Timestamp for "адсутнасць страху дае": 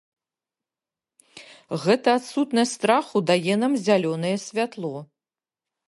2.21-3.55